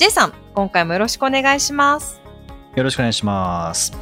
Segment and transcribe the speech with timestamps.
[0.00, 2.22] J さん、今回もよろしくお願いします。
[2.74, 3.92] よろしくお願いします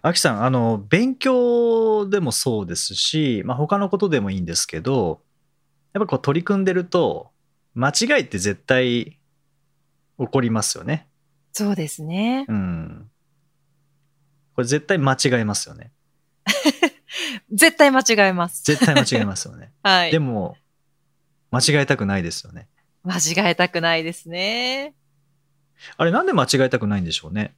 [0.00, 5.22] あきさんあの勉強でもそうですし、まあ、他のことでもいいんですけど
[5.92, 7.30] やっぱこう取り組んでると
[7.74, 9.18] 間違いって絶対
[10.20, 11.08] 起こりますよね
[11.50, 12.46] そうですね。
[12.48, 13.10] うん
[14.54, 15.90] これ絶対間違えますよね
[17.52, 18.62] 絶対間違えます。
[18.64, 20.10] 絶対間違えますよね はい。
[20.10, 20.56] でも
[21.50, 22.68] 間違えたくないですよね
[23.02, 24.94] 間違えたくないですね。
[25.96, 27.54] あれなんで間違えたくないんでしょうね？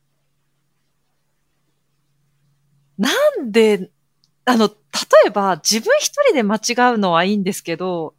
[2.98, 3.90] なんで、
[4.44, 4.74] あの、例
[5.26, 8.14] えば自分一人で間違うのはいいんですけど、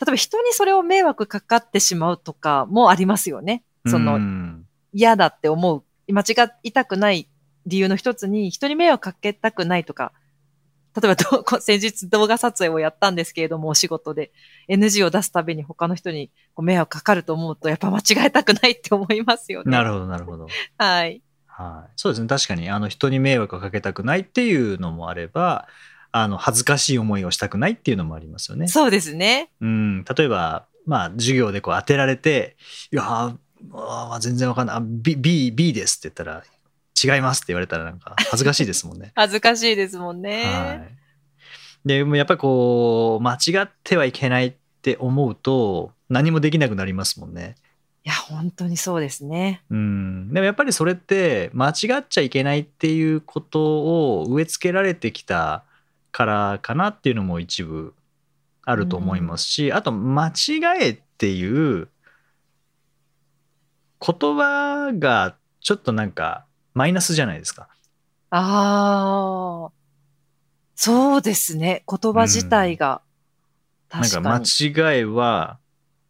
[0.00, 3.64] 例えば人にそれを迷惑かかってしまうとかもありますよね。
[3.86, 7.28] そのうん嫌だって思う、間違いたくない
[7.66, 10.12] 理由の一つに人に迷惑かけたくないとか、
[11.00, 14.32] 例えば先日動画撮影をやったんですけれども、お仕事で
[14.68, 19.70] NG を出すたびに他の人にこう迷惑かかると思うと、やっぱ間違えたくないって思いますよね。
[19.70, 21.22] なるほどなるほどはい。
[21.46, 25.66] はい、そうですね確かにあの人に迷惑をかけたくないっていうのもあれば
[26.12, 28.68] あの恥ずかしい思いをしたくないっていうのもありますよね。
[28.68, 29.50] そうですね。
[29.60, 32.56] うん、例えば、まあ、授業でこう当てられて
[32.92, 33.36] 「いやー
[33.72, 36.44] あー全然わかんないあ B, B, B です」って言ったら
[37.04, 39.12] 「違います」って言われたらなんか 恥ずかしいですもんね。
[39.14, 40.44] 恥ずかしいですもんね。
[40.44, 47.56] はい、でもやっぱりこう間違ってはいけないって思うと何もできなくなりますもんね。
[48.04, 49.62] いや、本当にそうですね。
[49.68, 55.64] うん、でもやっぱりそれって間違っちゃいけないっていうことを植え付けられてきた
[56.10, 57.94] からかなっていうのも一部
[58.64, 60.32] あると思いますし、あと間違
[60.80, 61.88] えっていう
[64.00, 67.68] 言葉がちょっとなんかマイナスじゃないですか。
[68.30, 69.72] ああ、
[70.74, 71.82] そうですね。
[71.88, 73.02] 言葉自体が。
[73.90, 74.80] なんか確かに。
[74.80, 75.58] 間違えは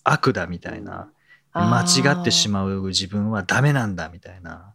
[0.04, 1.10] 悪だみたいな
[1.52, 2.82] 間違ってしまう。
[2.88, 4.74] 自分はダメなんだみたいな。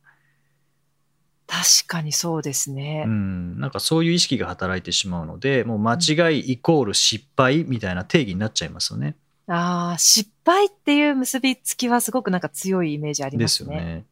[1.47, 3.03] 確かにそうですね。
[3.05, 9.16] うん、なんかそういう意識が働いてしまうのでもう間違いイコール失敗みたいな定義になっちゃいますよね。
[9.47, 13.75] ああ、失敗っていう結びつきはすごくなんか強いイメージありでますすね。
[13.75, 14.05] よね。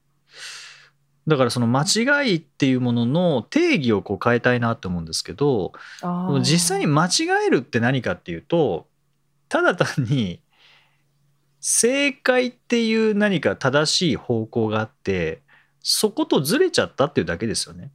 [1.32, 5.72] だからその間違いっていうものの定義をこう変えたいなと思うんですけど
[6.42, 8.86] 実際に間違えるって何かっていうと
[9.48, 10.42] ただ単に
[11.62, 15.42] 正解っていう何か正しい方向があって
[15.82, 17.92] そことずれちゃったっていうだけですよね。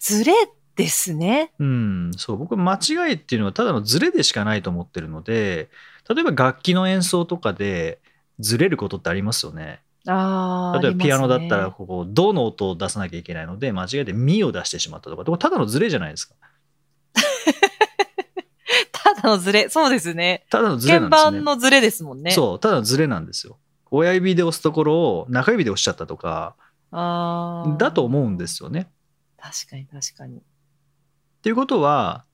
[0.00, 0.32] ズレ
[0.74, 1.52] ですね。
[1.60, 5.70] うん、そう僕間違いっていうのはただのズレでしかないと思ってるので
[6.08, 8.00] 例えば楽器の演奏とかで
[8.40, 9.80] ずれることってありますよね。
[10.04, 10.12] 例
[10.88, 16.34] えばピアノだったらここドの音を出さなきゃいけないので間違えてミを出してしまったとかただのズレじゃないですか。
[18.90, 19.68] ただのズレ。
[19.68, 20.44] そうですね。
[20.50, 21.38] ただのズレな鍵んですね。
[21.38, 22.32] 盤のズレですもんね。
[22.32, 23.58] そうただのズレなんですよ。
[23.90, 26.56] 親指で押すところを中指で押しちゃったとか
[26.90, 27.76] ああ。
[27.78, 28.90] だと思うんですよね。
[29.38, 30.38] 確かに確かに。
[30.38, 30.40] っ
[31.42, 32.24] ていうことは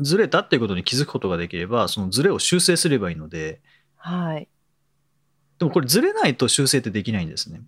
[0.00, 3.60] ずれたっていうことに気づくことができればそのズレを修正すればいいので
[3.96, 4.48] はい。
[5.58, 7.60] でもこれずれないと修正ってできないんですね。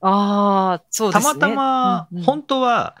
[0.00, 1.34] ああ、そうでたすね。
[1.34, 2.96] またま本当は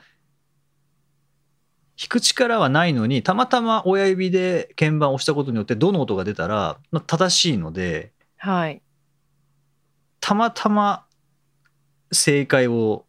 [1.96, 8.82] 弾く力はないのにたまたま親指で鍵盤を押したことによってどの音が出たらまあ正しいのではい。
[10.20, 11.04] たまたま
[12.10, 13.04] 正解を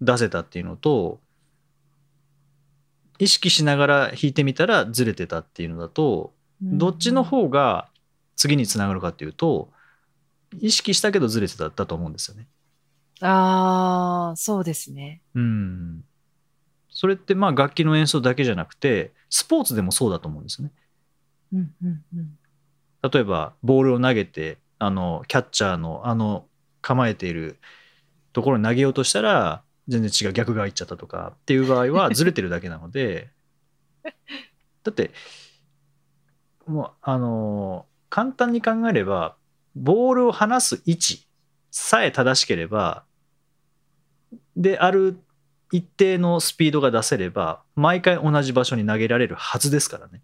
[0.00, 1.20] 出せたっていうのと
[3.18, 7.89] 意識しながら弾いてみたらずれてたっていうのだとどっちの方が
[8.40, 9.68] 次につながるかっていうと
[10.60, 12.46] 意識したけどずれてただと思うんですよね。
[13.20, 15.20] ああ、そうですね。
[15.34, 16.02] うん。
[16.88, 20.72] それってまあ楽器の演奏だけじゃなくてスポーツでもそうだと思うんですね。
[21.52, 22.38] うんうんうん。
[23.12, 26.46] 例えばボールを投げてあのキャッチャーのあの
[26.80, 27.58] 構えている
[28.32, 33.28] ところに投げようとしたら全然違う逆側行っちゃったとかっていう場合は ずれてるだけなので
[34.82, 35.10] だって
[36.66, 39.36] もうあの簡単に考えれば
[39.74, 41.26] ボールを離す位置
[41.70, 43.04] さえ正しければ
[44.56, 45.18] である
[45.72, 50.20] 一定のスピードが出せれば毎回同じ場所に投げられるはずですからね。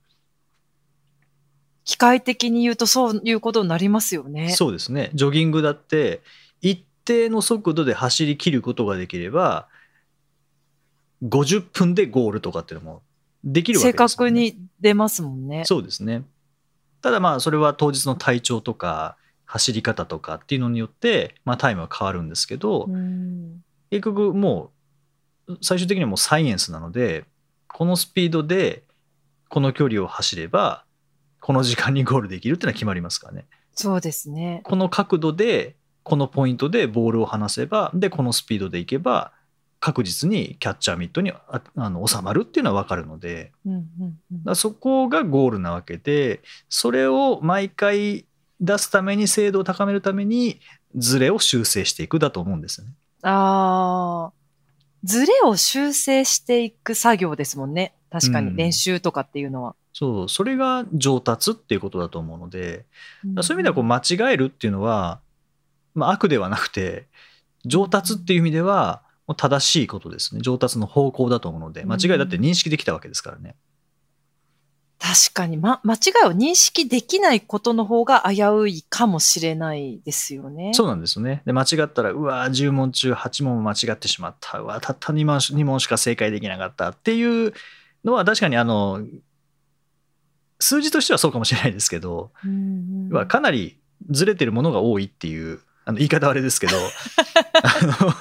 [1.85, 4.51] 機械的に言うとそういうことになりますよね。
[4.51, 5.11] そうですね。
[5.15, 6.21] ジョギングだって
[6.61, 9.69] 一定の速度で走り切ることができれば
[11.23, 13.03] 50分でゴールとかっていうのも
[13.45, 14.09] できるわけ正ですよね。
[14.09, 15.63] 確に出ますもんね。
[15.65, 16.25] そうですね。
[17.07, 24.73] ただまあそれは当日の体調とか走り方とかっていうのによって、まあ、タイムは変わるんですけど、うん結局も
[25.47, 27.25] う最終的にはもうサイエンスなので
[27.69, 28.83] このスピードで
[29.49, 30.85] この距離を走れば
[31.41, 33.47] この時間にゴールできるっていうのは決まりますからね。
[33.73, 34.63] そうですね。
[34.65, 39.31] この角度でこのポイントでボールを離せばでこのスピードでいけば
[39.81, 43.53] 確実にキャッチャーミットにああの収まるっていうのは分かるので。
[43.65, 43.77] うんう
[44.53, 48.27] んそこがゴールなわけでそれを毎回
[48.61, 50.61] 出すために精度を高めるために
[50.95, 52.93] ズレを修正していくだと思うんですよね。
[53.23, 54.33] ああ、
[55.05, 57.95] ズレを修正していく作業ですもんね。
[58.11, 58.51] 確かうん。
[58.51, 59.75] に練習とかっていうのは。
[59.93, 60.29] そう。
[60.29, 62.87] それが上達っていうことだと思うので。
[63.23, 65.21] そういう意味ではこうう間違えるっていうのは、
[65.95, 67.07] まあ、悪ではなくて
[67.65, 73.57] 上達っていう意味ではもう正しいことですね上達の方向だと思うので間違いだって認識できたわけですからね。
[74.99, 80.73] 確かに、ま、間違いを認識できないことの方が危ういかもしれないですよね。
[80.73, 81.43] そうなんですよね。
[81.45, 87.53] で間違ったらうわー10問中8問間違ってしまったうわーたった2問し ,2 問しか正解できなかったっていう
[88.05, 89.07] のは確かにあの
[90.59, 93.79] 数字としてはそうかもしれないですけど、うんうんはかなり
[94.11, 96.77] ずれてるものが多いっていうあの言い方はあれですけど
[97.55, 98.13] あの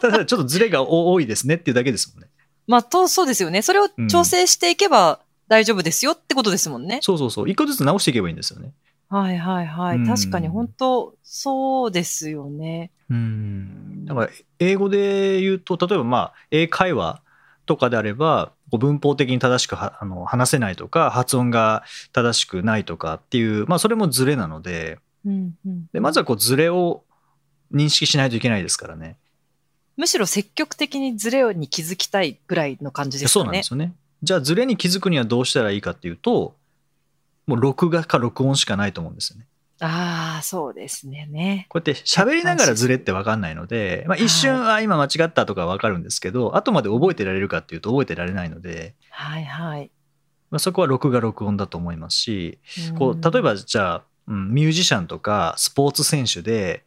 [0.00, 2.28] ただちょっとずれが多いですねっていうだけですもんね。
[2.66, 3.60] まあ、と、そうですよね。
[3.62, 7.00] それを調整していけば大丈夫ですよってことですもんね。
[7.02, 8.72] そうそうそう一個ずつ直していけばいいんですよね。
[9.08, 9.96] はいはいはい。
[9.98, 12.90] うん確かに本当、そうですよね。
[13.10, 17.20] うんだから英語で言うと例えばまあ英会話
[17.66, 27.04] とかであれば文法的に正しくはあの話せないとか発音が正しくないとかっていう、まあ、それもズレなのでうんうんでまずはこうズレを
[27.72, 29.16] 認識しないといけないですからね。
[29.96, 33.62] むしろ積極的にズレに気づきたいぐらいの感じですかねそうなんで。
[33.62, 33.94] すよね。
[34.22, 36.56] じゃあズレに気づくにはどうしたらいいかっていうと
[37.46, 39.46] もう録画か録音しかないと思うんですよね。
[39.80, 41.26] ああ、そうですね。
[41.26, 41.66] ね。
[41.68, 49.90] こうやって喋りながらズレって分かんないので、まあ、一瞬、あ今間違ったとか分かるんですけど後まで覚えてられるかっていうと覚えてられないので、はいはい。
[50.50, 52.60] まあ、そこは録画録音だと思いますし
[52.96, 56.84] こう例えばじゃあ、うん、ミュージシャンとかスポーツ選手で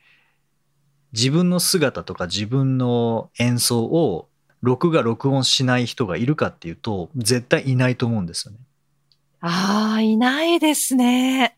[1.13, 4.27] 自分の姿とか自分の演奏を
[4.62, 8.59] 録画録音しない人がいるかっていうと絶対いないと思うんですよね。
[9.39, 11.57] ああ、いないですね。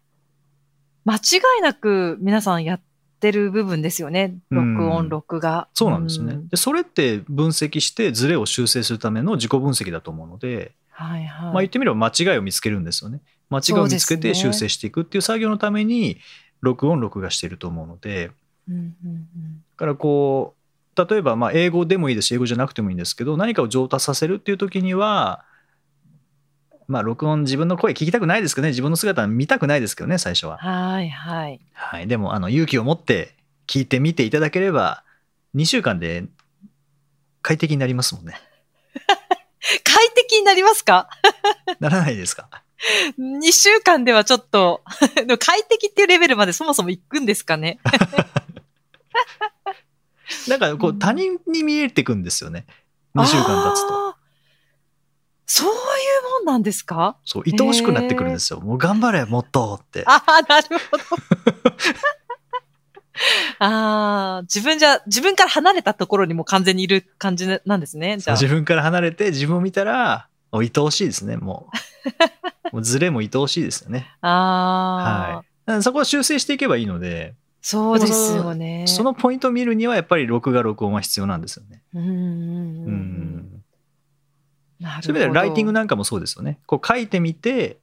[1.06, 1.20] 間違
[1.60, 2.82] いなく皆さんやっ
[3.20, 4.36] てる部分ですよね。
[4.52, 5.68] うん録音、録画。
[5.74, 6.34] そうなんですよね。
[6.34, 11.46] んでそれって分析してズレを修正するための自己分析だと思うので、はいはい。
[11.46, 13.22] まあ言ってみれば間違いを見つけるんですよね。
[13.50, 16.18] 間違いを見つけて修正していくっていう作業のために
[16.62, 18.32] 録音録画していると思うので、
[18.70, 20.60] うんうんうんだからこう
[21.10, 25.46] 例えばまあ英語でもいいですし英語じゃなくてもいいんですけど何かを上達させるっていう時には
[26.88, 30.58] まあ録音自分の声聞きたくないですけどね自分の姿見たくないですけどね最初は。
[30.58, 31.62] はいはい。
[31.74, 33.36] はい、でもあの勇気を持って
[33.68, 35.04] 聞いてみていただければ
[35.56, 36.26] 2週間で
[37.42, 38.34] 快適になりますもんね。
[39.84, 41.10] 快適になりますか？
[41.80, 42.50] ならないですか
[43.20, 44.84] ?2 週間ではちょっと、
[45.40, 47.80] 快適っていうレベルまでそもそも行くんですかね？
[50.48, 52.66] なんかこううん他人に見えてくんですよね
[53.16, 54.10] 2週間経つと。
[55.52, 55.74] そういう
[56.38, 57.18] もんなんですか？
[57.26, 58.62] そう愛おしくなってくるんですよ。
[58.62, 60.04] もう頑張れもっとって。
[60.06, 61.04] ああ、なるほど。
[63.60, 68.18] ああ、自分じゃ、自分から離れたところにも完全にいる感じなんですね。
[68.18, 68.36] じゃあ。
[68.40, 71.70] 自分から離れて自分を見たらもう愛おしいですねも
[72.72, 78.86] う もうズレも愛おしいですよねああ、はいそこは修正していけばいいので、そうですよね。
[78.88, 81.82] そのポイントを見るにはやっぱり録画録音は必要なんですよね。
[81.94, 83.64] うんうん
[84.80, 85.08] なるほど。
[85.08, 86.60] そういう意味ではライティングなんかもそうですよね。
[86.66, 87.80] こう書いてみて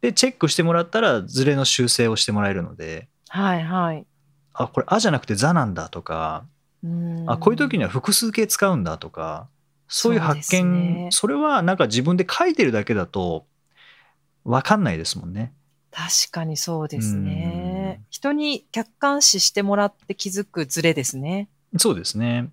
[0.00, 3.08] でチェックしてもらったらズレの修正をしてもらえるので。
[3.28, 4.06] はいはい。
[4.52, 6.44] あこれ「あ」じゃなくて「ざ」なんだとか。
[6.82, 7.30] うん。
[7.30, 9.48] あこういう時には複数形使うんだとか。
[9.86, 11.08] そういう発見ね。
[11.10, 13.46] それはなんか自分で書いてるだけだと
[14.44, 15.52] 分かんないですもんね。
[15.90, 18.06] 確かにそうですねうん。
[18.10, 21.48] 人に客観視してもらって気づくズレですね。
[21.78, 22.50] そうですね。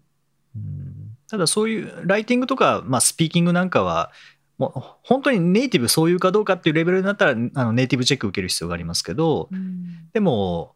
[0.56, 0.94] うん
[1.30, 4.12] ただそういうライティングとか、まあ、スピーキングなんかは
[4.58, 10.74] もう本当にネイティブそういうかどうかっていうレベルになったらあのネイティブチェック受ける必要がありますけどうんでも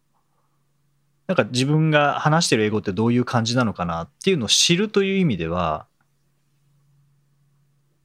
[1.28, 5.88] なんか自分が話してる英語ってどういう感じなのかなっていうのを知るという意味では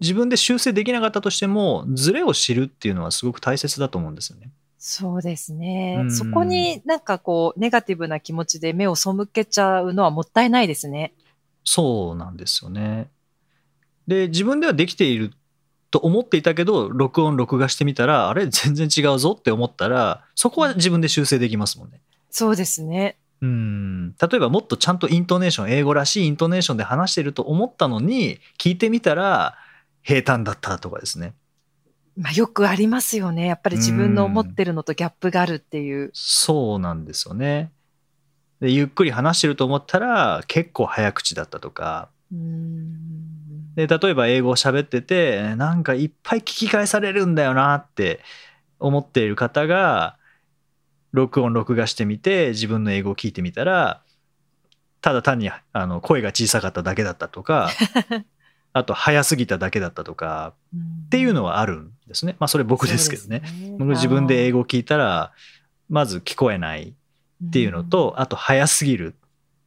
[0.00, 4.50] 自分で修正できなかったとしても、ズレを知るっていうのはすごく大切だと思うんですよね。
[4.88, 5.99] そうですね。
[6.02, 11.12] うんそこになんかこう、ネガティブな気持ちで目を背けちゃうのはもったいないですね。
[11.64, 13.11] そうなんですよね。
[14.07, 15.33] で、自分ではできている
[15.90, 22.00] と思っていたけど、録音、録画してみたら、あれ、全然違うぞって思ったら、そこは自分で修正できますもんね。
[22.31, 23.16] そうですね。
[23.43, 29.57] うん例えばもっとちゃんとイントネーション英語らしいイントネーションで話してると思ったのに聞いてみたら
[30.02, 31.35] 平坦だったとかですね
[32.16, 33.46] まあ、よくありますよね。
[33.46, 36.11] やっぱり自分の思ってるのとギャップがあるっていう。
[36.14, 37.73] そうなんですよね
[38.61, 42.08] でゆっくり話してると思ったら結構早口だったとか
[43.75, 48.20] で例えば英語を喋っててなんかいっぱい聞き返されるんだよなって
[48.78, 50.16] 思っている方が
[51.12, 54.02] 録音録画してみて自分の英語を聞いてみたら
[55.00, 57.70] ただ単にあの声が小さかっただけだったとか
[58.76, 60.52] あと早すぎただけだったとか
[61.06, 62.37] っていうのはあるんですね。
[62.38, 63.42] まあそれ僕ですけどね。
[63.78, 65.33] 僕自分で英語を聞いたら
[65.88, 66.92] まず聞こえない
[67.45, 69.14] っていうのと、あと早すぎる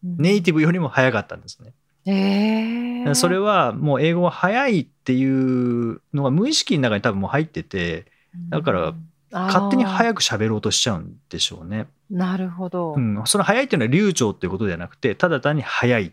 [0.04, 1.74] ネイティブよりも早かったんですね。
[2.06, 8.06] ブ、えー、それはもう英語が早いっていうのが無意識の中に多分もう入ってて
[8.50, 8.94] だから
[9.32, 9.90] 勝手にく。
[9.90, 11.88] 早く喋ろうとしちゃうんでしょうね。
[12.12, 12.94] なるほど。
[12.94, 16.12] うん、その早いっていうのは流暢っていうことではなくてただ単に早い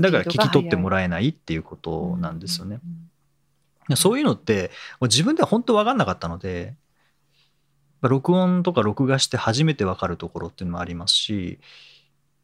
[0.00, 2.80] だから聞き取ってもららえないっていうことなんですよね。
[3.88, 3.96] うん。
[3.96, 4.70] そういうのって
[5.02, 6.74] 自分では本当分かんなかったので
[8.00, 11.58] まあ録音とか録画して初めて分かるところっていうのもありますし、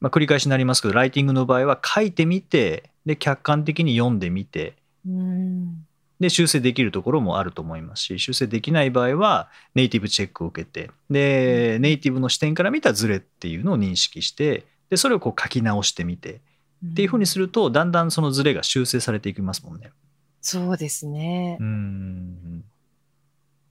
[0.01, 4.77] まあ、繰り返しになりますけどライティングの場合は書いてみてで客観的に読んでみて
[5.07, 5.87] うん
[6.21, 16.43] で修正できるところもあると思いますし修正できない場合はネイティブチェックを受けてでネイティブの視点から見たズレっていうのを認識してでそれをこう書き直してみて
[16.85, 19.91] っていうふうにするとだんだんそのズレが修正されていきますもんね。
[20.41, 21.59] そうですね。
[21.61, 22.65] うん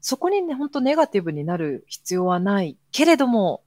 [0.01, 2.77] そこにね、本当ネガティブになる必要はない。
[2.91, 3.63] けれども、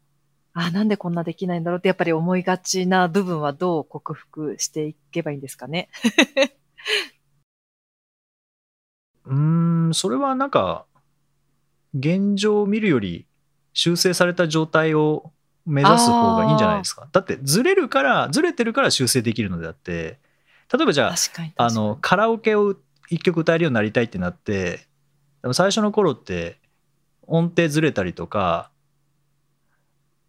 [0.55, 5.89] あなんでこんなできないんだろうってやっぱり思いがちな部分はどう克服していけばいいんですかね。
[9.25, 10.85] うーんそれはなんか
[11.95, 13.27] 現状を見るより
[13.73, 15.33] 修正された状態を
[15.65, 17.09] 目指す方がいいんじゃないですか。
[17.13, 20.19] だってずれるからずれてるから修正できるのであって
[20.73, 21.15] 例えばじゃあ。
[21.57, 22.75] あのカラオケを
[23.11, 24.87] 一曲歌えるようになりたいってなって
[25.43, 26.59] でも最初の頃って
[27.27, 28.71] 音程ずれたりとか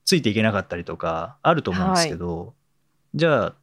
[0.05, 2.53] ついていけなかったりとかあると思うんですけど、
[3.15, 3.53] じゃあ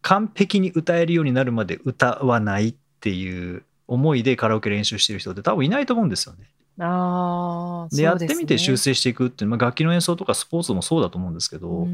[0.00, 6.50] 完璧に歌えるようになるまで歌わないっていう思いでカラオケ練習してる人って多分いないと思うんですよね。
[6.78, 11.86] ああ、でやってみて修正正していくっていう、まあ、楽器の演奏とかスポーツもそうだと思うんですけど、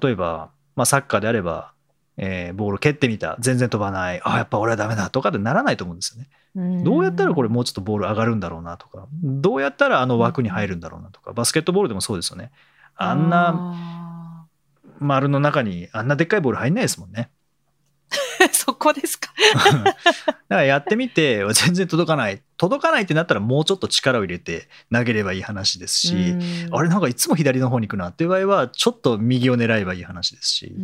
[0.00, 1.72] 例えば、まあ、サッカーであれば、
[2.18, 6.82] えーボール蹴ってみた全然飛ばないあやっぱ俺はダメだとかってならないと思うんですよね。
[6.82, 12.50] どうやったらこれもうちょっとボール上がるんだろうなとかどうやったらあの枠に入るんだろうなとかバスケットボールでもそうですよね。
[12.94, 14.48] あんなな。
[14.98, 17.30] 丸の中にあんなでっかいボール入んないですもんね。
[18.66, 19.32] そこですか？
[19.84, 19.94] だか
[20.48, 22.42] らやってみて全然届かない。
[22.56, 26.14] 届かないってなったらもうちょっと力を入れて投げればいい話ですし、
[26.72, 30.74] あれなんかいつも左の方に行くなっていう場合はちょっと右を狙えばいい話ですし、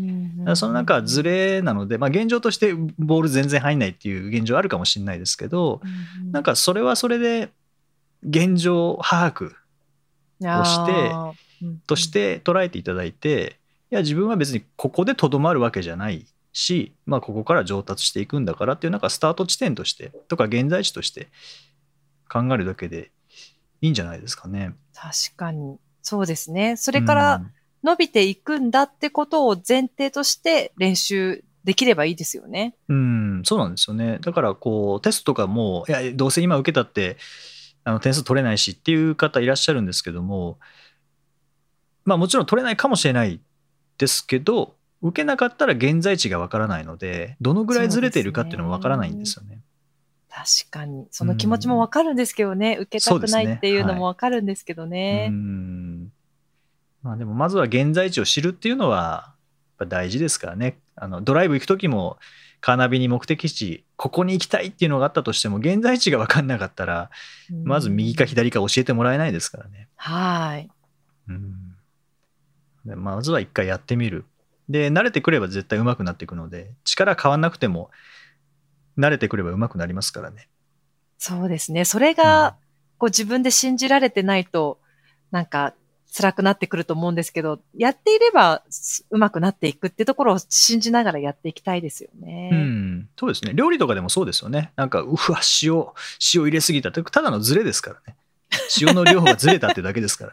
[0.55, 5.81] その中ズレなので、まあ、現状としてボール全然入んないっていう現状あるかもしれないですけど
[6.31, 7.51] なんかそれはそれで
[8.29, 9.53] 現状把握
[10.61, 11.13] をして
[11.87, 13.57] として捉えていただいて
[13.91, 21.29] いや自分は別にここでとどまるわけじゃないし、まあ、ここから上達していくんだからっていうなんかスタート地点としてとか現在地として
[22.31, 23.11] 考えるだけで
[23.81, 24.75] いいんじゃないですかね。
[24.95, 25.79] 確かに。
[26.03, 26.77] そうですね。
[26.77, 27.43] それから
[27.83, 32.75] 伸びていくんだってことを前提として練習できればいいですよね。
[32.89, 34.19] うん、うんそうなんですよね。
[34.21, 37.17] だからこうテストとかもいやどうせ今受けたって
[37.85, 40.59] あの点数取れないしっていう方いらっしゃるんですけども
[42.05, 43.41] まあもちろん取れないかもしれない
[43.99, 49.61] ですけど受けなかったら現在地がわからないのでどのぐらいずれているかっていうのもわからないんですよね。
[50.31, 51.07] 確かに。
[51.11, 52.79] その気持ちもわかるんですけどね。
[52.81, 55.29] 受けたくないっていうのもわかるんですけどね。
[55.31, 56.13] うん
[57.03, 59.35] まあでもまずは現在地を知るっていうのは
[59.79, 60.79] やっぱ大事ですからね。
[60.95, 62.17] あのドライブ行く時も
[62.61, 67.11] カーナビに目的地ここに行きたいっていうのがあったとしても現在地が分かんなかったら
[67.51, 69.89] うんまず右か左か教えてもらえないですからね。
[69.97, 70.71] はい。
[71.29, 71.77] うん
[72.87, 74.25] でまずは一回やってみる。
[74.69, 77.91] で慣れてくれば絶対上手くなっていくので力変わんなくても
[78.99, 80.49] 慣れてくれば上手くなりますからね。
[81.19, 81.85] そうですね。
[81.85, 82.57] それが、
[82.99, 84.81] こう自分で信じられてないと、
[85.31, 85.75] なんか、
[86.15, 92.51] 辛くなってくると思うんですけど、やっていればすうまくなっていくってところを信じながらやっていきたいですよね。
[92.53, 93.53] うん、そうですね。
[93.55, 94.73] 料理とかでもそうですよね。
[94.77, 95.87] なんか、うわ、塩、
[96.35, 98.17] 塩入れすぎたって、ただのズレですからね。
[98.79, 100.33] 塩の量がずれたってだけですから。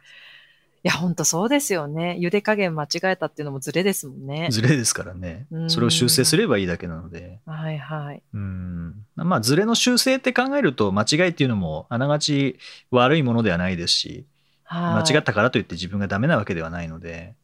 [0.81, 2.17] いや、ほんとそうですよね。
[2.21, 4.47] 茹で加減間違えたっていうのもズレですもんね。
[4.49, 5.65] ズレですからねう。
[5.65, 7.39] んそれを修正すればいいだけなので。
[7.45, 8.23] はいはい。
[8.33, 9.05] うん。
[9.15, 12.57] まあ、ズレの修正って考えると、間違いっていうのも、あながち
[12.91, 14.25] 悪いものではないですし、
[14.63, 17.35] はい、間違ったからといって自分がダメなわけではないので。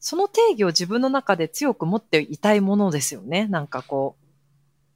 [0.00, 3.46] その定義を自分の中で強く持っていたいものですよね。
[3.46, 4.26] なんかこう、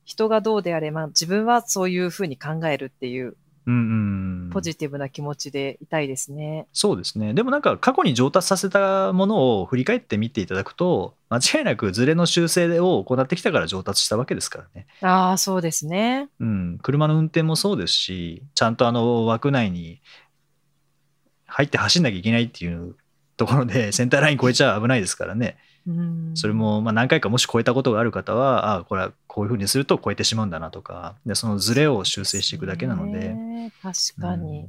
[0.04, 4.50] 人がどうであれ、まあ自分はそういうふうに考えるっていううんうん。
[4.50, 6.66] ポジティブな気持ちでいたいですね。
[6.72, 7.34] そうですね。
[7.34, 14.86] でもなんか過去に上達させたものを振り返ってみていただくと、間違いなくズレの修正を行ってきたから上達したわけですからね。
[15.02, 16.28] ああ、そうですね。
[16.40, 16.78] うん。
[16.82, 20.00] 車の運転もそうですし、ちゃんとあの枠内に
[21.46, 22.96] 入って走んなきゃいけないっていう
[23.36, 25.56] ところでセンターライン越えちゃ危ないですからね。
[25.86, 33.34] うん、それもまあ何回かもし超えたことがある方は、ああ、これはこういうふうにすると超えてしまうんだなとか、でそのズレを修正していくだけなので。
[33.34, 34.60] ね確かに。
[34.60, 34.68] うん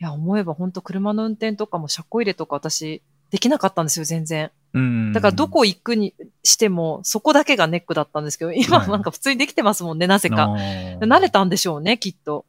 [0.00, 4.50] いや、思えば本当車の運転とかも車庫入れとか私、できなかったんですよ、全然。
[4.72, 10.54] うんだからどこ行くにしても、そこだけがネックだったんですけど、今はいなんか普通にできてますもんね、なぜか。
[11.00, 12.44] 慣れたんでしょうね、きっと。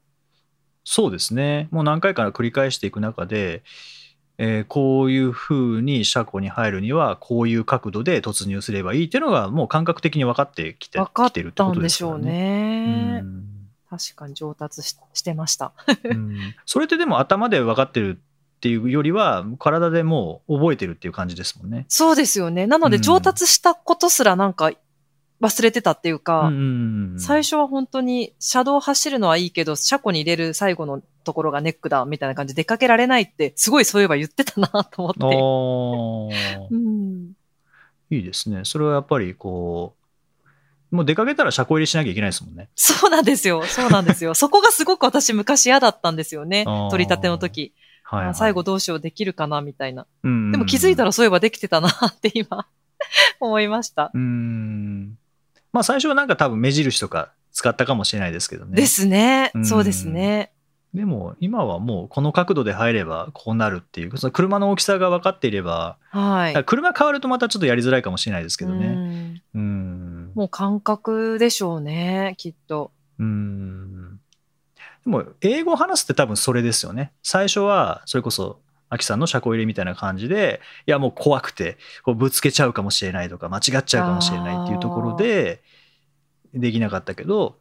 [0.84, 1.68] そうですね。
[1.72, 3.64] もう何回か繰り返していく中で、
[4.38, 13.24] えーこういうふうに車庫に入るには、こういう角度で突入すればいいっていうのが、もう感覚的に分かってきて分かっきてるってたことんですしょうでからね。
[13.90, 15.72] 確かに上達ししてました。
[16.04, 18.20] うんそれってでも頭で分かってる
[18.58, 21.86] っていうよりは、体でもう覚えてるっていう感じですもんね。
[21.88, 22.68] そうですよね。
[22.68, 24.72] なのでうん上達したことすらなんか
[25.42, 36.74] 忘れてたっていうか、うん最初は本当に車道走るのはいいけど、車庫に入れる最後のところがネックだみたいな感じで出かけられないって、すごいそういえば言ってたなと思って。
[36.74, 37.34] うん、
[38.10, 38.62] いいですね。
[38.64, 39.96] それはやっぱりこ
[40.92, 42.70] う、もう出かけたら車庫入りしなきゃいけないですもんね。
[42.76, 43.64] そうなんですよ。
[43.64, 44.34] そうなんですよ。
[44.36, 46.64] そこがすごく私昔嫌だったんですよね。
[46.90, 47.74] 取り立ての時。
[48.04, 48.30] はい、はい。
[48.30, 50.06] あ最後どうしようできるかなみたいな。
[50.24, 52.68] うんでも気づいたらそういえばできてたなって今
[53.40, 54.12] 思いました。
[54.14, 55.18] うーん。
[55.74, 58.76] まあ最初はなんか多分目印とか使ったかもしれないですけどね。
[58.76, 59.60] ですねう。
[59.60, 60.52] んそうですね。
[60.96, 66.64] でも今はもうこの角度で入ればこうなるっていう、その車の大きさが分かっていれば、はい。
[66.64, 68.88] 車変わるとまたちょっとやりづらいかもしれないですけどうね。
[68.88, 70.32] んうん。
[70.36, 72.92] もう感覚でしょうね、きっと。
[73.20, 74.20] うん。
[75.04, 77.12] でも英語を話すって多分それですよね。
[77.22, 85.62] 最初はそれこそ、アキさんの車庫入れみたいな感じで、いやもう怖くて、こうぶつけちゃうかもしれないとか、間違っちゃうかもしれないっていうところで、
[86.54, 87.58] できなかったけど、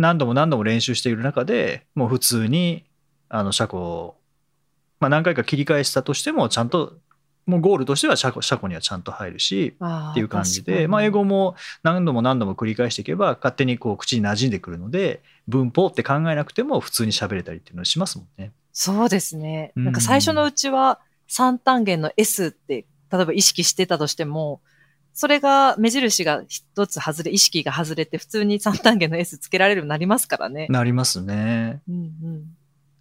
[0.00, 2.84] 何度も何度も練習している中でもう普通に
[3.28, 4.16] あの車庫を、
[5.00, 6.94] まあ、何回か切り返したとしてもちゃんと
[7.46, 18.52] もうゴールとしては車庫車庫にはちゃんと入るしっっていう感じで、まあ、英語も何度も何度も繰り返していけば勝手にこう口に馴染んでくるので文法って考えなくても普通に喋れたりっていうのをしますもんね。
[18.72, 19.72] そうですね。
[19.76, 24.60] うんなんか最初のうちは三単元の S って、例えば意識してたとしても、
[25.18, 30.68] それが目印が一つ外れ、意識が外れて普通に三単元の S つけられるようになりますからね。
[30.70, 31.82] なりますね。
[31.88, 32.44] うんうん。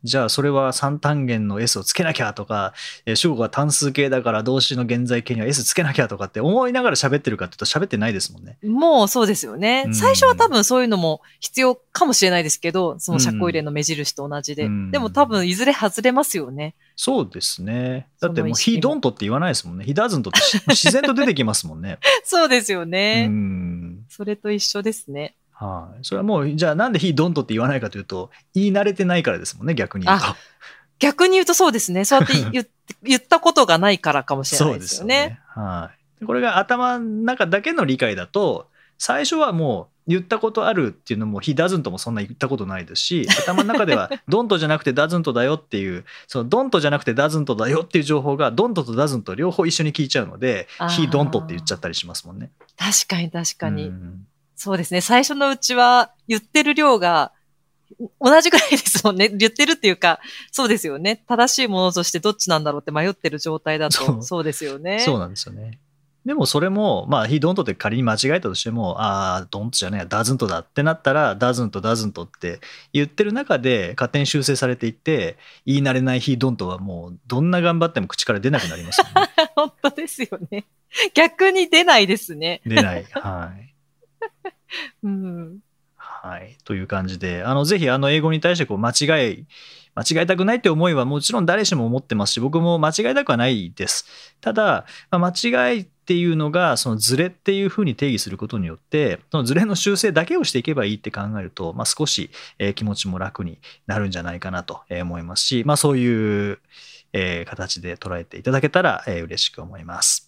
[0.03, 2.73] じゃあそれは三単元の S をつけなきゃとか、
[3.05, 8.57] えー主語が単数形だから動詞の現在形には S つけなきゃとかって思いながら喋ってるかっていうと喋ってないですもんね。
[8.63, 9.89] もうそうですよねう。
[9.89, 14.65] ん最初は多分そういうのも必要かもしれないですけど、その車庫入れの目印と同じで。
[14.65, 16.73] うんでも多分いずれ外れますよね。
[16.99, 18.09] そうですね。
[18.19, 19.85] だってもうその意識 He も don't って言わないですもんね。
[19.85, 21.99] He doesn't ってし 自然と出てきますもんね。
[22.23, 23.27] そうですよね。
[23.29, 24.05] うん。
[24.09, 25.35] それと一緒ですね。
[25.53, 25.99] はい。
[26.01, 30.25] それはもう、じゃあなんで He don't って言わないかというと、言い慣れてないからですもんね、逆に言うと。
[30.25, 30.35] あ
[30.99, 32.03] 逆に言うとそうですね。
[32.03, 32.67] そうやって言っ
[33.03, 35.39] 言ったことがないからかもしれないですよね。。
[35.49, 36.25] はい。
[36.25, 51.07] これが頭の中だけの理解だと、最初はもう言ったことあるっていうのも、He doesn't もそんな言ったことないですし、 頭の中では don't じゃなくて doesn't だよっていう、その don't じゃなくて doesn't だよっていう情報が don't と doesn't 両方一緒に聞いちゃうので、あー
[51.07, 52.51] He don't って言っちゃったりしますもんね。
[52.77, 53.87] 確かに確かに。
[53.87, 54.27] うん
[54.59, 55.01] そうですね。
[55.01, 57.31] 最初のうちは言ってる量が
[58.19, 59.29] 同じぐらいですもんね。
[59.29, 60.19] 言ってるっていうか、
[60.51, 61.23] そうですよね。
[61.27, 64.99] 正しいものとしてどっちなんだろうって迷ってる状態だそと、うそうですよね。
[64.99, 65.77] そうなんですよね。
[66.27, 72.59] でもそれも、まあ、he don't って仮に間違えたとしても、ああ、don't じゃねえ、doesn't だってなったら、doesn't, doesn't って
[72.91, 79.13] 言ってる中で勝手に修正されていって、言い慣れない he don't はもう、どんな頑張っても口から出なくなりますよね。
[79.55, 80.65] 本当ですよね。
[81.13, 82.59] 逆に出ないですね。
[82.65, 83.05] 出ない。
[83.15, 83.73] はい。
[85.03, 85.59] うん。
[85.95, 89.45] はい、という感じであのぜひあの英語に対してこう間違い
[89.97, 94.05] 間違えたくないって思いはもちろん誰しも思ってますし僕も間違えたくはないです
[94.41, 102.29] ただ、ま間違いっていうのがそのズレっていうふうに定義することによってそのズレの修正だけをしていけばいいって考えると、まあ、少し、
[102.59, 106.59] え気持ちも楽になるんじゃないかなと思いますし、まあ、そういう、
[107.13, 110.26] え形で捉えていただけたら、え嬉しく思います。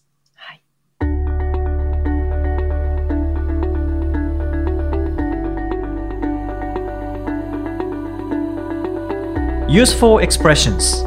[9.72, 11.06] Useful expressions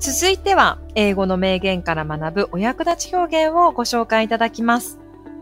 [0.00, 4.98] 続いては、英語の名言から学ぶお役立ち表現をご紹介いただきます。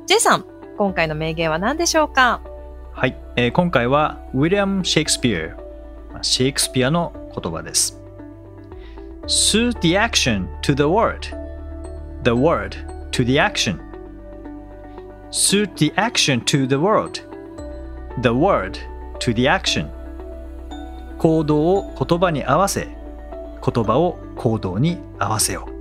[0.06, 0.44] J さん、
[0.76, 2.42] 今回の名言は何でしょうか？
[2.92, 5.56] はい、えー今回はウィリアム・シェイクスピア
[6.12, 7.98] まあシェイクスピアの言葉です。
[9.26, 11.20] Suit the action to the word.
[12.22, 12.76] The word
[13.12, 13.80] to the action.
[15.32, 17.20] Suit the action to the word.
[18.20, 18.78] The word
[19.20, 19.88] to the action.
[21.16, 22.86] 行動を言葉に合わせ、
[23.64, 25.72] 言葉を行動に合わせよう。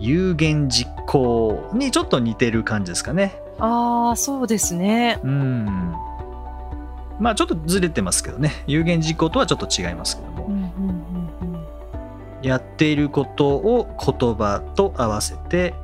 [0.00, 3.38] 有言実行にちょっと似てる感じですかね。
[3.58, 5.20] ああ、そうですね。
[5.22, 5.66] うん。
[7.20, 8.50] まあちょっとずれてますけどね。
[8.66, 10.46] 有言実行とはちょっと違いますけども。
[10.46, 11.62] うんうんうんうん
[12.42, 15.74] やっていることを言葉と合わせて、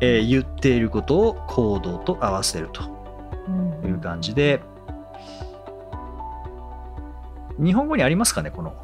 [0.00, 2.82] えー言っていることを行動と合わせると
[3.82, 4.60] うんいう感じで、
[7.58, 8.74] 日本語にありますかね、この。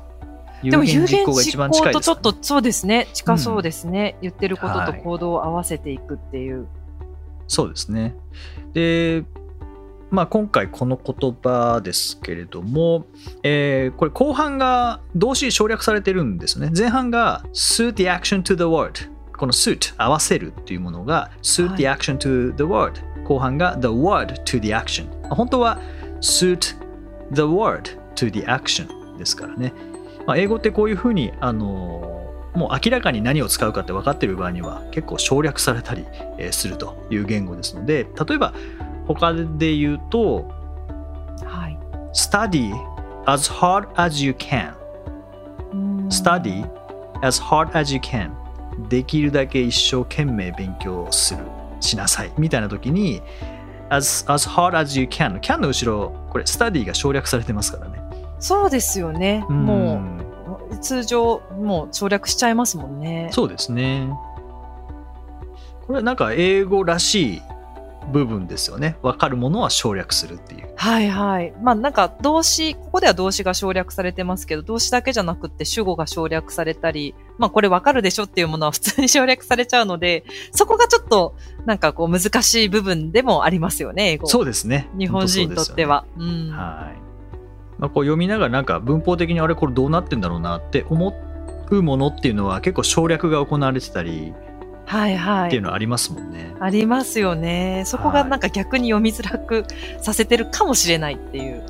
[0.62, 6.66] でも有言が実行とちょっとそうですね近そうですね、言ってることはいと行動を合わせていくっていう、
[7.46, 8.16] そうですね。
[8.72, 9.24] で、
[10.10, 13.04] まあ、今回この言葉ですけれども、
[13.42, 16.70] えーこれ後半が動詞省略されてるんですね。
[16.74, 19.13] 前半が suit the action to the word。
[19.36, 22.92] この suit 合わせるっていうものが suit the は action to the word。
[23.24, 25.06] 後半が the word to the action。
[25.28, 25.80] 本当は
[26.20, 26.76] suit
[27.32, 29.72] the word to the action ですからね。
[30.26, 36.04] まあ、英語ってこういうふうに、あのーもう明らかに何を使うかって分かってる場合には結構省略されたり
[36.38, 38.54] えーするという言語ですので例えば
[39.06, 40.48] 他で言うと
[41.44, 41.78] はい
[42.14, 42.72] study
[43.26, 44.74] as hard as you can
[45.72, 46.64] うん study
[47.22, 48.30] as hard as you can
[48.88, 51.40] できるだけ一生懸命勉強する。
[51.80, 52.32] しなさい。
[52.38, 53.22] みたいな時に
[53.90, 58.00] as, as hard as you can can の後ろこれ study が省略されてますからね。
[58.40, 59.64] そうですよね、うん。
[59.64, 60.02] も
[60.70, 63.28] う通常もう省略しちゃいますもんね。
[63.32, 64.08] そうですね。
[65.86, 67.42] これはなんか英語らしい
[68.12, 68.96] 部分ですよね。
[69.02, 70.68] 分かるものは省略するっていう。
[70.76, 71.52] はいはい。
[71.62, 81.34] まあなんか動詞ここでは動詞が省略されてますけど動詞だけじゃなくって主語が省略されたりまあこれわかるでしょっていうものは普通に省略されちゃうので そこがちょっと
[81.66, 84.26] なんかこう難しい部分でもありますよね英語。
[84.26, 84.88] そうですね。
[84.98, 86.50] 日本人にとっては、うん。
[86.50, 87.04] はい。
[87.78, 91.14] まあ、こう読みながらなんか文法的にあれこれどうなってんだろうなって思
[91.70, 94.32] うものっていうのは結構省略が行われてたり
[94.86, 96.54] はいはいっていうのはありますもんね。
[96.60, 97.84] ありますよね。
[97.86, 99.64] そこがなんか逆に読みづらく
[100.00, 101.62] させてるかもしれないっていう。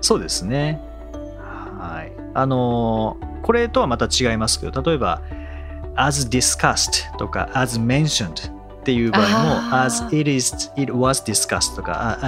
[0.00, 0.80] そうですね。
[1.78, 2.12] はい。
[2.34, 5.22] あのーこれとはまた違いますけど例えば
[5.96, 12.18] as discussed とか as mentioned っていう場合も as it is it was discussed とか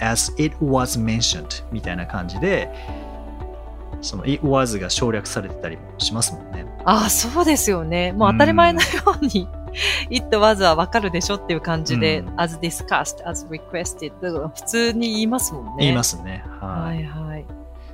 [0.00, 2.70] as it was mentioned みたいな感じで
[4.04, 6.66] その it was が省略されてたりもしますもんね。
[6.84, 8.12] ああ、そうですよね。
[8.12, 8.86] もう当たり前のよ
[9.20, 9.48] うに、
[10.10, 15.72] it was はわかるでしょっていう感じで、うん as discussed, as requested 普通に言いますもんね。
[15.80, 16.44] 言いますね。
[16.60, 17.46] はいはいはい。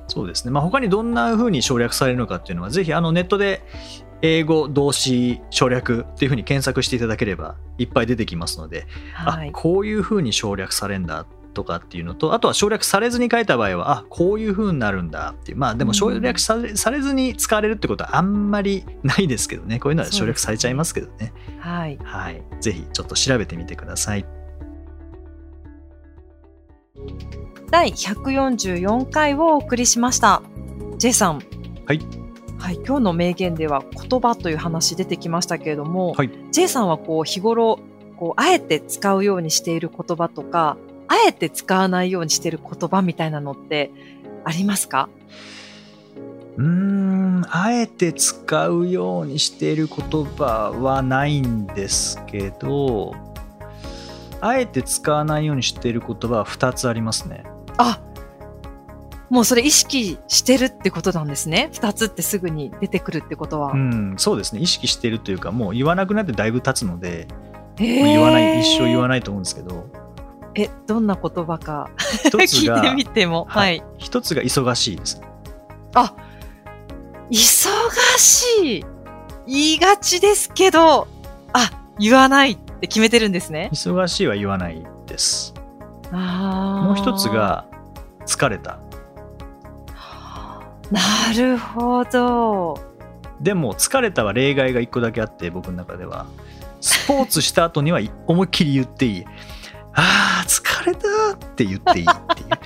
[0.07, 0.51] そうですね。
[0.51, 3.61] まあ、他にどんな風に省略されるのかっていうのは、ぜひあのネットで
[4.21, 9.51] 英語動詞省略っていう風に検索していただければいっぱい出てきますので、あはい。
[9.53, 21.33] こういう風に省略されるんだとかっていうのと、あとは省略されずに書いた場合は、あこういう風になるんだっていう、まあでも省略され,、されずに使われるってことはあんまりないですけどね、こういうのは省略されちゃいますけどね。
[21.59, 21.97] はい。
[22.03, 22.41] はい。
[22.59, 24.25] ぜひちょっと調べてみてください。
[27.69, 30.41] 第144回をお送りしました。
[30.97, 31.41] J さん。
[31.85, 31.99] はい。
[32.59, 37.79] はい、今日の名言では言葉という話出てきましたけれども、はい J さんはこう日頃
[38.17, 40.77] こうあえて使うようにしている言葉とか、
[41.11, 43.91] あえて使わないようにしている言葉みたいなのって
[44.45, 45.09] ありますか？
[46.55, 53.13] うーん、あえて使うようにしている言葉はないんですけど、
[54.39, 57.43] あえて使わないようにしている言葉は2つありますね。
[57.77, 57.99] あ
[59.29, 61.69] もうそれ意識してるってことなんですね。
[61.73, 63.73] 二つってすぐに出てくるってことは。
[63.73, 67.27] うん、そうですね意識してるというかもう言わなくなってだいぶ経つので、
[67.79, 69.89] えー言わない一生言わないと思うんですけど
[70.55, 71.89] え、どんな言葉か
[72.25, 73.45] 聞いがてみても。
[73.49, 73.83] はい。
[73.97, 75.21] 一つが忙しいです
[75.93, 76.13] あ、
[77.29, 77.69] 忙
[78.17, 78.85] しい。
[79.47, 81.07] 言いがちですけど、
[81.53, 83.69] あ、言わないって決めてるんですね。
[83.73, 85.53] 忙しいは言わないです
[86.11, 87.29] あーもう一つ。
[87.29, 87.65] が
[88.25, 88.79] 疲れた
[90.91, 90.99] な
[91.33, 92.77] るほど。
[93.39, 96.25] でも疲れたは例外が一個だけあって僕の中では
[96.81, 99.25] スポーツした後には思いっきり言っていい
[99.93, 102.49] あー疲れたって言っていいっていう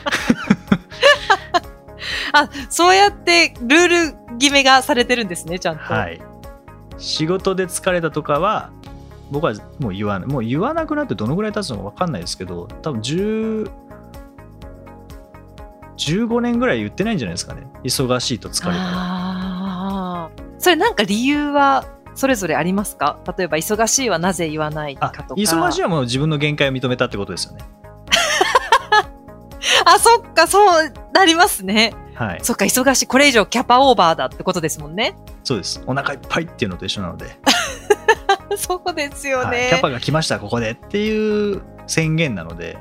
[2.34, 5.94] あ、そうやってルール決めがされてるんですね、ちゃんと。
[5.94, 6.22] はい
[6.98, 8.72] 仕事で疲れたとかは
[9.32, 13.70] 僕はもう言わないもう言わなくなってどのぐらい経つのか分かんないですけど多分10
[15.98, 20.42] 15年ぐらい言ってないんじゃないですかね忙しいと疲れたはああ。
[20.58, 23.20] それなんか理由はそれぞれありますか？
[23.38, 25.42] 例えば、忙しいはなぜ言わないかあとか。
[25.42, 27.64] 忙しいはもう自分の限界を認めたってことですよね
[29.86, 31.94] あ、そっか、そうなりますね。
[32.16, 33.08] はいそっか、忙しい。
[33.08, 35.16] これ以上キャパオーバーだってことですもんね。
[35.44, 37.38] そうですお腹いっぱいっていうのと一緒なので、
[38.56, 39.58] そうですよね。
[39.58, 42.78] はい、キャパが来ましたここでっていう宣言なので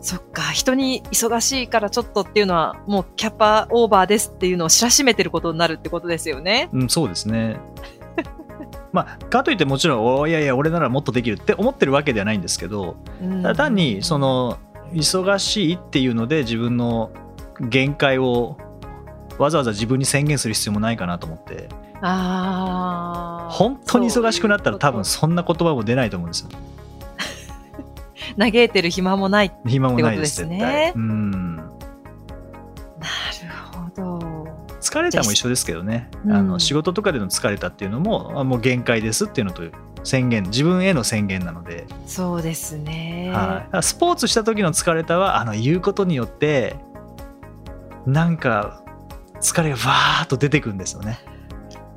[0.00, 6.70] そっか、人に忙しいからちょっとっていうのは、もうキャパオーバーですっていうのを知らしめてることになるってことですよね。
[6.72, 7.58] うん、そうですね。
[8.92, 14.58] まあ、かといってもちろんおいやいや俺ならもっとできるって思ってるわけではないんですけどうんただ単にそ、の
[14.92, 17.10] 忙しいっていうので自分の
[17.60, 18.58] 限界を
[19.38, 21.68] わざわざ自分に宣言する必要もないかなと思って
[22.02, 23.52] ああ。
[23.52, 26.48] 本当に忙しくなったら多分そそんな言葉も出ないと思うんですよ。
[28.38, 29.52] 嘆いてる暇もない。
[29.66, 31.39] 暇もないですってことですねうん
[34.90, 36.32] 疲れたも一緒ですけどね、うん。
[36.32, 39.62] あの仕事とかでの疲れたっていうのもあもう限界ですっていうのと
[40.02, 43.30] 宣言自分への宣言なので、そうですね。
[43.32, 46.76] はい、スポーツした時の疲れたはあの言うことによって
[48.06, 48.82] なんか
[49.40, 51.18] 疲れがわーっと出てくるんですよね。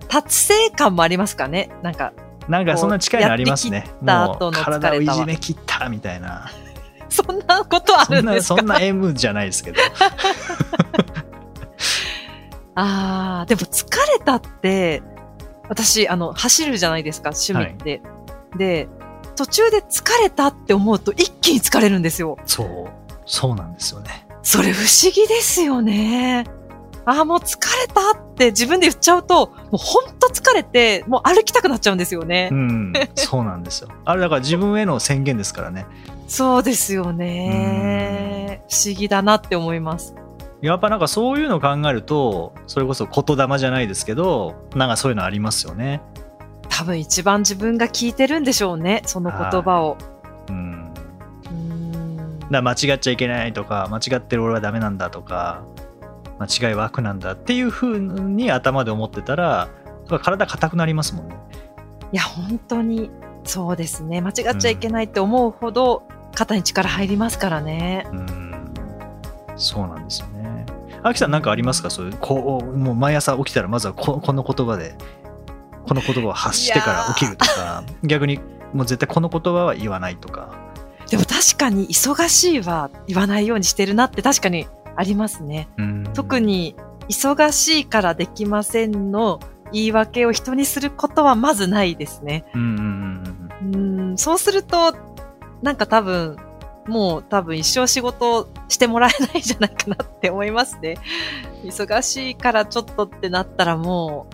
[0.08, 1.70] 達成感もありますかね？
[1.82, 2.14] なんか、
[2.48, 3.90] なんかそんな近いのありますね。
[4.06, 6.52] たもう体をいじめ切ったみたいな。
[7.10, 8.56] そんなことあるんですか？
[8.56, 9.80] なそんな M じゃないですけど
[12.76, 13.86] ああ、でも疲
[14.18, 15.02] れたって、
[15.70, 18.02] 私、あの、走るじゃないですか、趣味って。
[18.58, 18.88] で、
[19.36, 22.38] 途中で疲れたって思うと一気に疲れるんですよ。
[22.46, 22.68] そう
[23.26, 26.46] そうなんですよねそれ不思議ですよね。
[27.06, 32.50] ああ、もう疲れたって自分で言っちゃうと、もうほんと疲れて、もう歩きたくなっちゃうんですよね。
[32.52, 35.86] うんそうなんですよあれだから自分への宣言ですからね
[36.28, 38.64] そうですよね。
[38.70, 40.16] 不思議だなって思います。
[40.68, 46.02] やっぱなんかそういうのを考えるとそれこそ言霊じゃないですけどなんかそういうのありますよね。
[46.70, 49.98] 多分一番自分が聞いてるんでしょうね、その言葉を。
[50.50, 50.92] うん。
[52.50, 55.64] だ間違っちゃいけないとか間違ってる俺はダメなんだとか
[56.40, 59.70] 間違いは悪なんだっていうふうに頭で思ってたら
[60.22, 61.38] 体硬くなりますもんね。
[62.12, 63.10] いや、本当に、
[63.44, 64.22] そうですね。
[64.22, 66.04] 間違っちゃいけないって思うほど、
[66.36, 68.08] 肩に力入りますからね。
[68.12, 68.74] うん。
[69.56, 70.28] そうなんですよ
[71.04, 71.90] ねアキさん何かありますか？
[71.90, 74.96] そういうこうもう毎朝起きたらまずはここの言葉で
[75.88, 78.40] この言葉を発してから起きるとか逆に
[78.74, 80.54] もう絶対この言葉は言わないとか。
[81.10, 85.68] でも確かに忙しいは言わないようにしてるなって確かにありますね。
[85.78, 86.04] うん。
[86.14, 86.76] 特に
[87.10, 89.40] 忙しいからできませんの
[89.74, 92.46] 言い訳を人にすることはまずないですね。
[92.56, 94.96] うん、そうすると、
[95.62, 96.38] なんか多分、
[96.88, 100.98] もう多分一生仕事してもらえないんじゃないかなって思いますね。
[101.64, 104.28] 忙しいからちょっとってなったらも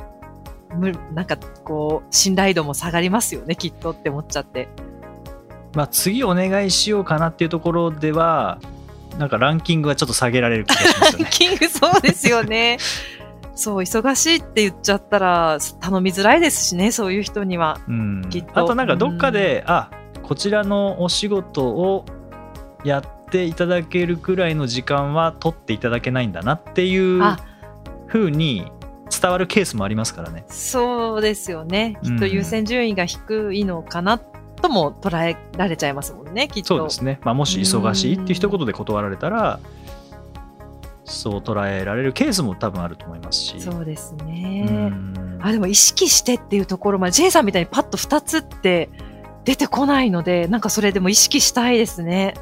[0.71, 4.67] う、むなんかこう、信頼度も下がりますよね、きっとって思っちゃって。
[5.75, 8.59] まあ、次お願いしようかなっていうところでは
[9.19, 11.27] なんかランキングはちょっと下げられる気がしますよね。
[11.31, 12.77] キングそうですよね。
[13.55, 17.77] そう、忙しいって言っちゃったら頼みづらいですしね、そういう人には。
[17.88, 19.91] うんきっとあとなんかどっかで、あ
[20.23, 22.05] こちらのお仕事を
[22.84, 27.38] やっていただけるくらいの時間は取っていただけないんだなっていうあ
[28.08, 28.72] 風に
[29.10, 30.46] 伝わるケースもありますからね。
[30.50, 31.98] そうですよね。
[32.04, 36.78] きっと優先順位が低いのかなとも捉えられちゃいますもんね、きっと。
[36.78, 39.60] そうですね、まあ、もし忙しいっていう一言で断られたら
[41.06, 43.60] そう捉えられるケースも多分あると思いますし。
[43.60, 44.63] そうですうね。
[44.63, 48.89] んあ、でも意識してっていうところまで、J さんみたいにパッと2つって
[49.46, 52.36] 出てこないので、なんかそれでも意識したいですね。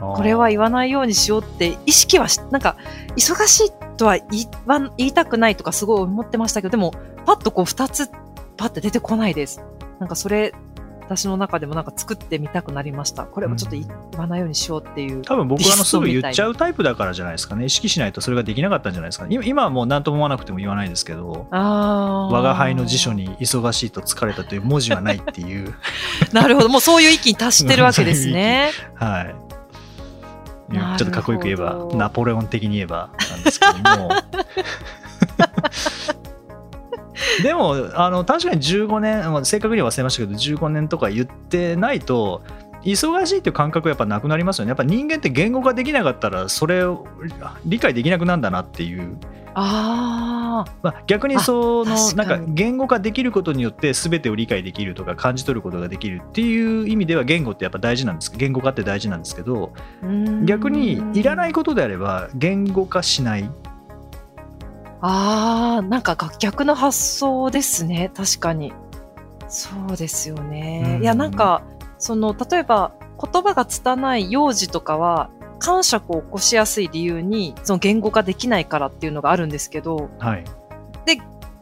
[0.00, 2.76] これは言わないようにしようって意識はし、なんか、
[3.16, 4.48] 忙しいとは言
[4.96, 6.92] 言いたくないとかすごい思ってましたけど、でも、
[7.26, 8.08] パッとこう二つ、
[8.56, 9.62] パッて出てこないです。
[9.98, 10.54] なんかそれ、
[11.08, 13.24] 私の中でもなんか作ってみたくなりました。
[13.24, 15.22] これもちょっと言わないようにしようっていう。
[15.22, 23.08] 多分僕はあのすぐ言っちゃうタイプだからじゃないですかね意識しないとそれができなかったんじゃないですかね今今はもう何とも思わなくても言わないですけど我が輩の辞書。
[23.08, 25.74] に忙しいと疲れたという文字はないっていう
[26.32, 26.68] なるほど。
[26.68, 28.70] もうそういう域に達してるわけですね。
[28.94, 29.34] はい
[30.70, 34.10] ちょっとかっこよく言えばナポレオン的に言えばなんですけども。
[37.42, 42.42] でもあの確かに15年まあ正確には忘れましたけど15年とか言ってないと
[42.82, 44.70] 忙しいっていう感覚やっぱなくなりますよね。
[44.70, 47.06] やっぱ人間って言語化できなかったらそれを
[47.64, 49.16] 理解できなくなるんだなっていう
[49.58, 50.72] ああ。
[50.82, 59.72] まあ、逆にそのなんか言語化できることによって全てを理解できるとか感じ取ることができるっていう意味では言語ってやっぱ大事なんです言語化って大事なんですけど
[60.44, 63.48] 逆にいらないことであれば言語化しない
[65.00, 68.10] ああ、なんか逆の発想ですね。
[68.14, 68.72] 確かに。
[69.48, 70.94] そうですよね。
[70.96, 71.62] うんいや、なんか、
[71.98, 80.44] その、例えば、言葉が拙い幼児とかは、感触を起こしやすい理由に、その言語化できないからっていうのがあるんですけど、はい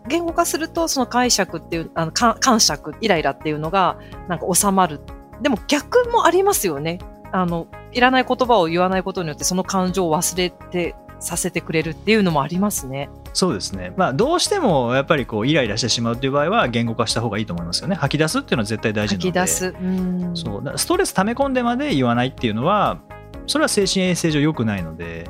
[0.08, 5.00] 言語化すると、その解釈っていう、あの、か感触、イライラっていうのが、なんか収まる。
[5.42, 6.98] でも逆もありますよね。
[7.32, 13.08] あの、いらない言葉を言わないことによって、その感情を忘れて、させてくれるっていうのもありますね。
[13.32, 19.74] そうですねまあどうしてもやっぱりこうイライラしてしまうっていう場合は言語化した方がいいと思いますよね吐き出すっていうのは絶対大事なので吐き出す。
[19.78, 20.36] うん。
[20.36, 23.00] そうストレス溜め込んでまで言わないっていうのは
[23.46, 25.28] それは精神衛生上良くないので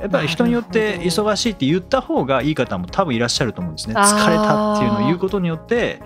[0.00, 3.94] やっぱり人によって忙しいって言った方がいい方も多分いらっしゃると思うんですね。
[3.94, 6.02] 疲れたっていうのを言うことによって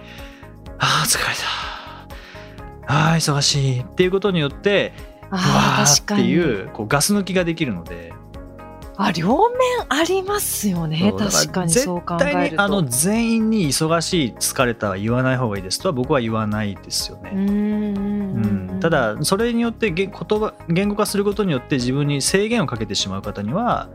[0.78, 1.24] ああ疲れ
[2.86, 2.92] た。
[2.92, 4.92] ああ忙しいっていうことによって
[5.30, 5.40] うわ
[5.80, 6.14] あって。
[6.20, 8.12] いうこうガス抜きができるので
[8.98, 11.12] あ、両面ありますよね。
[11.18, 12.88] 確かにそう考絶える対にあのと。
[12.88, 18.80] 全員に忙しい疲れたは言わない方がいいですとは僕は言わないですよね。
[18.80, 23.88] た、だそれによって言言葉言語化することによって自分に制限をかけてしまう方には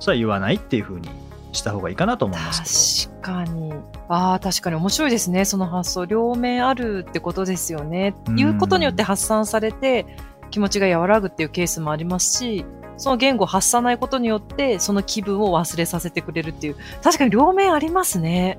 [0.00, 1.08] それは言わないっていうふうに
[1.52, 3.72] した方がいいかなと思います確かに。
[4.08, 5.44] ああ、確かに面白いですね。
[5.44, 6.04] その発想。
[6.04, 8.14] 両面あるってことですよね。
[8.28, 10.06] うん言うことによって発散されて、
[10.50, 12.64] 気持ちが和らぐっていうケースもありますし、
[12.96, 16.76] その言語を発さないことによって、その気分を忘れさせてくれるっていう。
[17.02, 18.58] 確かに両面ありますね。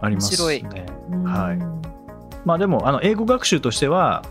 [0.00, 0.86] あります面ね。
[1.10, 1.58] うんはい
[2.44, 4.24] まあでもあの英語学習としては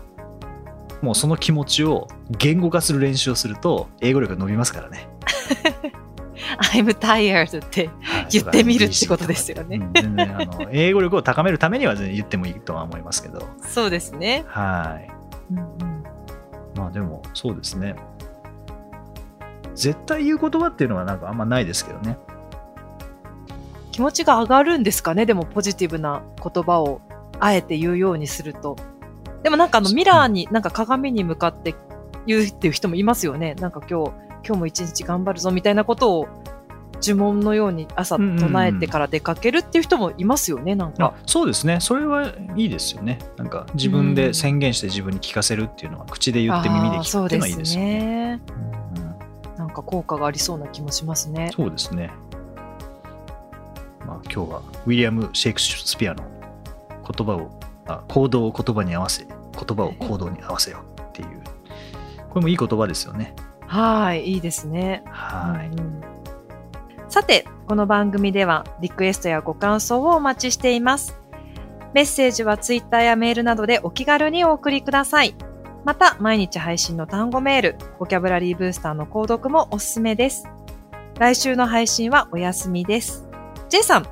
[1.02, 5.08] もうその気持ちを言語化する練習をすると英語力が伸びますからね。
[6.72, 13.42] I'm tired ってはい言ってみるってことですよねうん全然あの 英語力を高めるためには全然言ってもいいとは思いますけど。
[13.62, 14.44] そうですね。
[14.46, 15.10] はい。
[15.52, 15.66] うんうん
[16.74, 17.96] まあでもそうですね。
[19.76, 22.18] 絶対言う言葉っていうのはなんかあんまないですけどね。
[23.92, 25.24] 気持ちが上がるんですかね？
[25.24, 27.00] でもポジティブな言葉を
[27.38, 28.76] あえて言うようにすると。
[29.42, 31.74] でもなんかあのミラーに、なんか鏡に向かって
[32.26, 33.54] 言うっていう人もいますよね。
[33.54, 34.12] なんか今日、
[34.44, 36.28] 今日も一日頑張るぞみたいなことを
[37.00, 41.14] 呪文のように朝唱えてから出かけるっていう人もいますよね、なんあか。
[41.26, 41.78] そうですね。
[41.80, 43.18] それはいいですよね。
[43.36, 47.98] なんか自分で宣言して自分に聞かせるっていうのは口で言って耳で聞くっていうのはいいですよね。
[47.98, 48.40] ね。
[48.48, 48.65] うん
[49.86, 51.50] 効果がありそうな気もしますね。
[51.54, 52.10] そうですね。
[54.06, 56.24] まあ今日はウィリアム・シェイクスピアの
[57.10, 61.42] 言葉をあ行動を言葉に合わせ言葉を行動に合わせようっていう
[62.28, 63.34] これもいい言葉ですよね。
[63.66, 65.02] はい、いいですね。
[65.06, 65.68] はい。
[65.68, 66.16] うんうん
[67.08, 71.16] さて、この番組ではリクエストやご感想をお待ちしています。
[71.94, 75.34] メッセージはツイッターやメールなどでお気軽にお送りください。
[75.86, 80.48] また、毎日配信の単語メール、ボキャブラリーブースターの購読もおすすめです。
[81.16, 83.24] 来週の配信はお休みです。
[83.68, 84.06] J さん、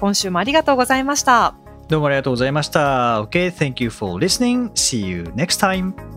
[0.00, 1.54] 今週もありがとうございました。
[1.86, 3.22] どうもありがとうございました。
[3.22, 4.72] Okay, thank you for listening.
[4.72, 6.09] See you next time.